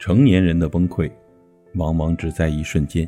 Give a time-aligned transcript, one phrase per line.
[0.00, 1.12] 成年人的崩溃，
[1.74, 3.06] 往往只在一瞬间。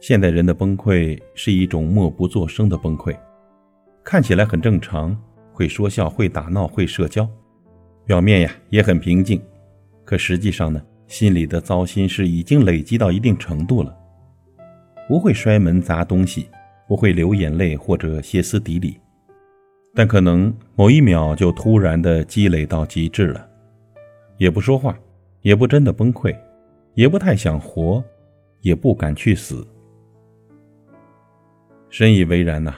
[0.00, 3.16] 现代人的崩溃是一种默不作声的崩溃，
[4.04, 5.18] 看起来很正常，
[5.50, 7.26] 会说笑，会打闹，会社交，
[8.04, 9.40] 表面呀也很平静，
[10.04, 13.96] 可实际上呢，心里的糟心事已经累积到一定程度了。
[15.08, 16.50] 不会摔门砸东西，
[16.86, 19.00] 不会流眼泪或者歇斯底里，
[19.94, 23.48] 但可能某一秒就突然的积累到极致了。
[24.36, 24.98] 也不说话，
[25.42, 26.36] 也不真的崩溃，
[26.94, 28.02] 也不太想活，
[28.60, 29.66] 也不敢去死。
[31.88, 32.74] 深以为然呐！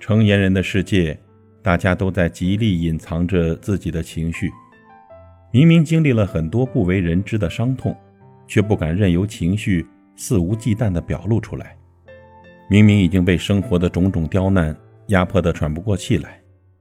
[0.00, 1.16] 成年人的世界，
[1.62, 4.50] 大家都在极力隐藏着自己的情绪。
[5.52, 7.96] 明明经历了很多不为人知的伤痛，
[8.48, 9.86] 却不敢任由情绪
[10.16, 11.76] 肆无忌惮地表露出来。
[12.68, 14.76] 明明已经被生活的种种刁难
[15.08, 16.40] 压迫得喘不过气来，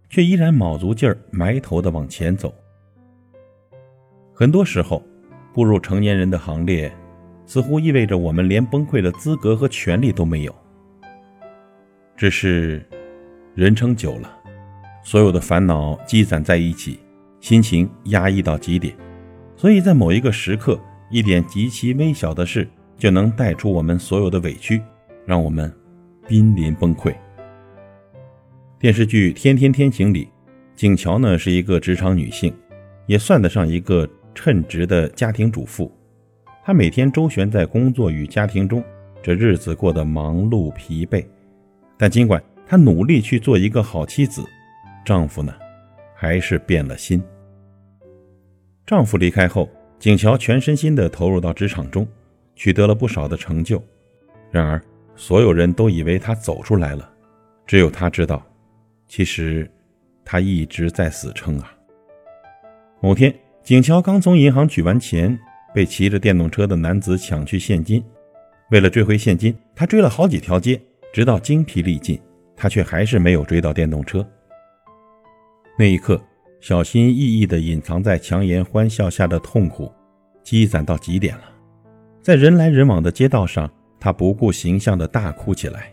[0.10, 2.52] 却依然卯足劲儿埋头地往前走。
[4.42, 5.06] 很多时候，
[5.53, 6.92] 步入成年人的行列，
[7.45, 10.56] 似乎意味着我们连崩溃的资格和权利都没有。
[12.17, 12.84] 只是，
[13.53, 14.36] 人撑久了，
[15.03, 16.97] 所有的烦恼积攒在一起，
[17.39, 18.95] 心情压抑到极点，
[19.56, 20.81] 所以在某一个时刻，
[21.12, 24.81] 一点极其微小的事就能带出我们所有的委屈，
[25.23, 25.72] 让我们
[26.28, 27.14] 濒临崩溃。
[28.80, 30.30] 电视剧《天天天晴》里，
[30.75, 32.52] 景乔呢是一个职场女性，
[33.06, 34.09] 也算得上一个。
[34.34, 35.92] 称职的家庭主妇，
[36.64, 38.84] 她每天周旋在工作与家庭中，
[39.22, 41.26] 这日子过得忙碌疲惫。
[41.98, 44.44] 但尽管她努力去做一个好妻子，
[45.06, 45.54] 丈夫呢，
[46.16, 47.22] 还是变了心。
[48.86, 52.08] 丈夫离开后，景乔全身心地投入到职场中，
[52.56, 53.84] 取得了不少的成就。
[54.50, 54.82] 然而，
[55.16, 57.09] 所有人都以为她走出来了，
[57.66, 58.46] 只有她知道，
[59.08, 59.70] 其实
[60.26, 61.72] 她一直在死撑啊。
[63.00, 63.34] 某天。
[63.64, 65.38] 景乔刚从银行取完钱，
[65.74, 68.04] 被骑着电动车的男子抢去现金。
[68.72, 70.82] 为了追回现金，他追了好几条街，
[71.14, 72.20] 直到精疲力尽，
[72.56, 74.28] 他却还是没有追到电动车。
[75.78, 76.20] 那一刻，
[76.60, 79.92] 小心翼翼地隐藏在强颜欢笑下的痛苦，
[80.44, 81.44] 积攒到极点了。
[82.22, 85.92] 在人来人往的街道上，他不顾形象地大哭起来。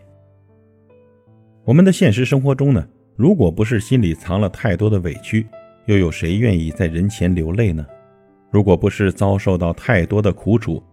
[1.65, 2.87] 我们的现实生活中呢？
[3.15, 5.45] 如果不是心里藏了太多的委屈，
[5.85, 7.85] 又有谁愿意在人前流泪呢？
[8.51, 10.83] 如果不是遭受到太多的苦楚，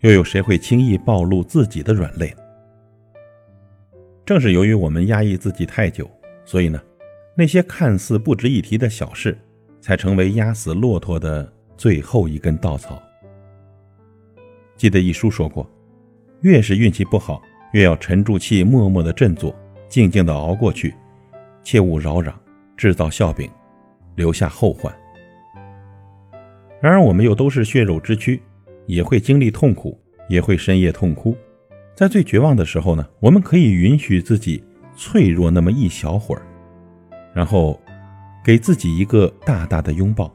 [0.00, 2.34] 又有谁会轻易暴露自己的软肋？
[4.24, 6.10] 正是由于我们压抑自己太久，
[6.44, 6.80] 所以呢，
[7.36, 9.36] 那些看似不值一提的小事，
[9.80, 13.02] 才成为压死骆驼的最后一根稻草。
[14.76, 15.68] 记得一书说过，
[16.40, 17.42] 越是运气不好，
[17.72, 19.54] 越要沉住气，默默的振作，
[19.88, 20.94] 静静的熬过去，
[21.62, 22.32] 切勿扰攘，
[22.76, 23.50] 制造笑柄。
[24.14, 24.92] 留下后患。
[26.80, 28.42] 然而，我们又都是血肉之躯，
[28.86, 31.36] 也会经历痛苦，也会深夜痛哭。
[31.94, 34.64] 在最绝望的时候呢，我们可以允许自己
[34.96, 36.42] 脆弱那么一小会儿，
[37.32, 37.80] 然后
[38.44, 40.34] 给自己一个大大的拥抱，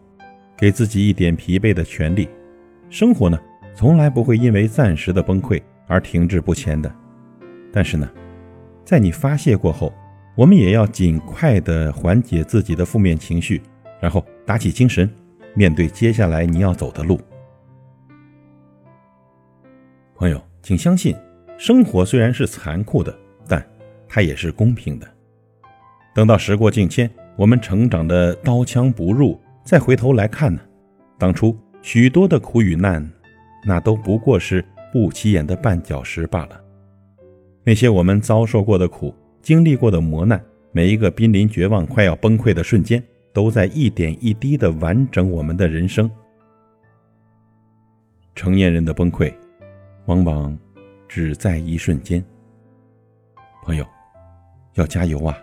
[0.57, 2.29] 给自己一点疲惫的权利。
[2.89, 3.37] 生活呢，
[3.75, 6.89] 从来不会因为暂时的崩溃而停滞不前的。
[7.73, 8.09] 但是呢，
[8.85, 9.91] 在你发泄过后，
[10.37, 13.59] 我们也要尽快的缓解自己的负面情绪，
[13.99, 15.09] 然后打起精神，
[15.55, 17.19] 面对接下来你要走的路。
[20.15, 21.15] 朋友，请相信，
[21.57, 23.11] 生活虽然是残酷的，
[23.47, 23.67] 但
[24.07, 25.07] 它也是公平的。
[26.13, 30.61] 等到时过境迁，我们成长的刀枪不入，再回头来看呢，
[31.17, 33.03] 当初许多的苦与难，
[33.65, 36.61] 那都不过是不起眼的绊脚石罢了。
[37.63, 39.11] 那些我们遭受过的苦。
[39.47, 40.43] 经历过的磨难，
[40.73, 46.11] 每一个濒临绝望、快要崩溃的瞬间，都在一点一滴的完整我们的人生。
[48.35, 49.33] 成年人的崩溃，
[50.07, 50.59] 往往
[51.07, 52.21] 只在一瞬间。
[53.63, 53.85] 朋友，
[54.73, 55.37] 要加油啊！